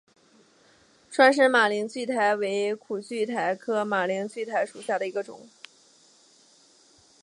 [1.11, 5.47] 川滇马铃苣苔为苦苣苔科马铃苣苔属下的一个种。